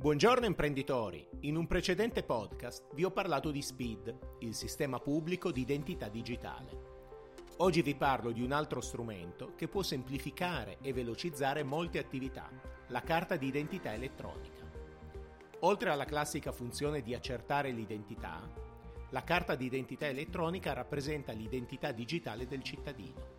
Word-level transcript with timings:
Buongiorno 0.00 0.46
imprenditori, 0.46 1.28
in 1.40 1.56
un 1.56 1.66
precedente 1.66 2.22
podcast 2.22 2.94
vi 2.94 3.02
ho 3.02 3.10
parlato 3.10 3.50
di 3.50 3.60
SPID, 3.60 4.36
il 4.38 4.54
sistema 4.54 5.00
pubblico 5.00 5.50
di 5.50 5.62
identità 5.62 6.08
digitale. 6.08 6.70
Oggi 7.56 7.82
vi 7.82 7.96
parlo 7.96 8.30
di 8.30 8.40
un 8.40 8.52
altro 8.52 8.80
strumento 8.80 9.54
che 9.56 9.66
può 9.66 9.82
semplificare 9.82 10.78
e 10.82 10.92
velocizzare 10.92 11.64
molte 11.64 11.98
attività, 11.98 12.48
la 12.90 13.00
carta 13.00 13.34
di 13.34 13.48
identità 13.48 13.92
elettronica. 13.92 14.70
Oltre 15.62 15.90
alla 15.90 16.04
classica 16.04 16.52
funzione 16.52 17.02
di 17.02 17.12
accertare 17.12 17.72
l'identità, 17.72 18.48
la 19.10 19.24
carta 19.24 19.56
di 19.56 19.66
identità 19.66 20.06
elettronica 20.06 20.74
rappresenta 20.74 21.32
l'identità 21.32 21.90
digitale 21.90 22.46
del 22.46 22.62
cittadino. 22.62 23.36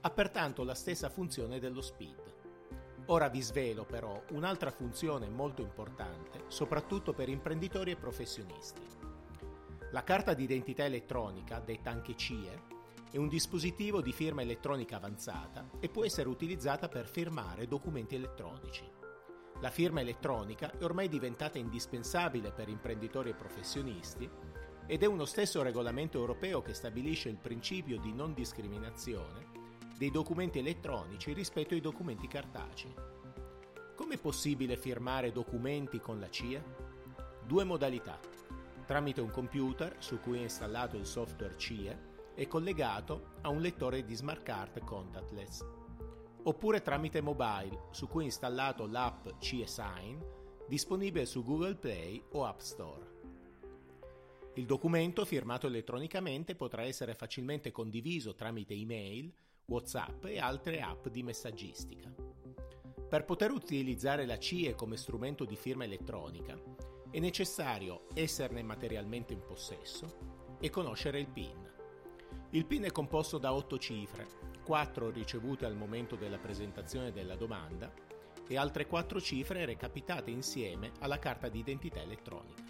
Ha 0.00 0.10
pertanto 0.10 0.64
la 0.64 0.74
stessa 0.74 1.08
funzione 1.08 1.60
dello 1.60 1.80
SPID. 1.80 2.29
Ora 3.10 3.28
vi 3.28 3.40
svelo 3.40 3.84
però 3.84 4.22
un'altra 4.30 4.70
funzione 4.70 5.28
molto 5.28 5.62
importante, 5.62 6.44
soprattutto 6.46 7.12
per 7.12 7.28
imprenditori 7.28 7.90
e 7.90 7.96
professionisti. 7.96 8.80
La 9.90 10.04
carta 10.04 10.32
d'identità 10.32 10.84
elettronica, 10.84 11.58
detta 11.58 11.90
anche 11.90 12.14
CIE, 12.14 12.62
è 13.10 13.16
un 13.16 13.26
dispositivo 13.26 14.00
di 14.00 14.12
firma 14.12 14.42
elettronica 14.42 14.94
avanzata 14.94 15.68
e 15.80 15.88
può 15.88 16.04
essere 16.04 16.28
utilizzata 16.28 16.88
per 16.88 17.08
firmare 17.08 17.66
documenti 17.66 18.14
elettronici. 18.14 18.88
La 19.58 19.70
firma 19.70 20.00
elettronica 20.00 20.70
è 20.78 20.84
ormai 20.84 21.08
diventata 21.08 21.58
indispensabile 21.58 22.52
per 22.52 22.68
imprenditori 22.68 23.30
e 23.30 23.34
professionisti 23.34 24.30
ed 24.86 25.02
è 25.02 25.06
uno 25.06 25.24
stesso 25.24 25.62
regolamento 25.62 26.16
europeo 26.16 26.62
che 26.62 26.74
stabilisce 26.74 27.28
il 27.28 27.38
principio 27.38 27.98
di 27.98 28.12
non 28.12 28.34
discriminazione 28.34 29.59
dei 30.00 30.10
documenti 30.10 30.58
elettronici 30.58 31.34
rispetto 31.34 31.74
ai 31.74 31.82
documenti 31.82 32.26
cartacei. 32.26 32.94
Come 33.94 34.14
è 34.14 34.18
possibile 34.18 34.78
firmare 34.78 35.30
documenti 35.30 36.00
con 36.00 36.18
la 36.18 36.30
CIA? 36.30 36.64
Due 37.44 37.64
modalità. 37.64 38.18
Tramite 38.86 39.20
un 39.20 39.30
computer 39.30 39.96
su 39.98 40.18
cui 40.18 40.38
è 40.38 40.40
installato 40.40 40.96
il 40.96 41.04
software 41.04 41.58
CIA 41.58 41.98
e 42.34 42.46
collegato 42.46 43.32
a 43.42 43.50
un 43.50 43.60
lettore 43.60 44.02
di 44.06 44.14
smart 44.14 44.42
card 44.42 44.82
contactless. 44.82 45.66
Oppure 46.44 46.80
tramite 46.80 47.20
mobile 47.20 47.88
su 47.90 48.08
cui 48.08 48.22
è 48.22 48.24
installato 48.24 48.86
l'app 48.86 49.28
CIA 49.38 49.66
Sign 49.66 50.18
disponibile 50.66 51.26
su 51.26 51.44
Google 51.44 51.74
Play 51.74 52.24
o 52.30 52.46
App 52.46 52.60
Store. 52.60 53.18
Il 54.54 54.64
documento 54.64 55.26
firmato 55.26 55.66
elettronicamente 55.66 56.54
potrà 56.54 56.84
essere 56.84 57.14
facilmente 57.14 57.70
condiviso 57.70 58.34
tramite 58.34 58.72
email, 58.72 59.30
WhatsApp 59.70 60.24
e 60.24 60.40
altre 60.40 60.80
app 60.80 61.06
di 61.06 61.22
messaggistica. 61.22 62.12
Per 63.08 63.24
poter 63.24 63.52
utilizzare 63.52 64.26
la 64.26 64.38
CIE 64.38 64.74
come 64.74 64.96
strumento 64.96 65.44
di 65.44 65.54
firma 65.54 65.84
elettronica 65.84 66.60
è 67.10 67.18
necessario 67.20 68.06
esserne 68.14 68.62
materialmente 68.62 69.32
in 69.32 69.42
possesso 69.44 70.56
e 70.60 70.70
conoscere 70.70 71.20
il 71.20 71.28
PIN. 71.28 71.68
Il 72.50 72.66
PIN 72.66 72.82
è 72.82 72.90
composto 72.90 73.38
da 73.38 73.54
8 73.54 73.78
cifre, 73.78 74.26
4 74.64 75.10
ricevute 75.10 75.66
al 75.66 75.76
momento 75.76 76.16
della 76.16 76.38
presentazione 76.38 77.12
della 77.12 77.36
domanda 77.36 77.92
e 78.48 78.56
altre 78.56 78.86
4 78.86 79.20
cifre 79.20 79.64
recapitate 79.64 80.32
insieme 80.32 80.90
alla 80.98 81.20
carta 81.20 81.48
d'identità 81.48 82.00
elettronica. 82.00 82.69